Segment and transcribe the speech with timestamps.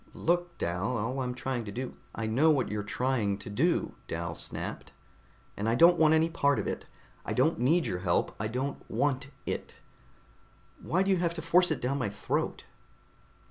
[0.15, 4.33] "Look, Dal, all I'm trying to do" "I know what you're trying to do," Dal
[4.33, 4.91] snapped,
[5.55, 6.85] "and I don't want any part of it.
[7.23, 9.75] I don't need your help, I don't want it.
[10.81, 12.63] Why do you have to force it down my throat?"